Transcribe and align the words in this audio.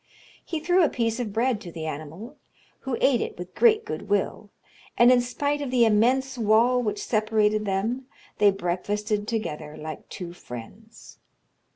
He 0.43 0.59
threw 0.59 0.83
a 0.83 0.89
piece 0.89 1.19
of 1.19 1.31
bread 1.31 1.61
to 1.61 1.71
the 1.71 1.85
animal, 1.85 2.39
who 2.79 2.97
ate 2.99 3.21
it 3.21 3.37
with 3.37 3.53
great 3.53 3.85
good 3.85 4.09
will; 4.09 4.49
and, 4.97 5.11
in 5.11 5.21
spite 5.21 5.61
of 5.61 5.69
the 5.69 5.85
immense 5.85 6.39
wall 6.39 6.81
which 6.81 7.03
separated 7.05 7.65
them, 7.65 8.07
they 8.39 8.49
breakfasted 8.49 9.27
together 9.27 9.77
like 9.77 10.09
two 10.09 10.33
friends. 10.33 11.19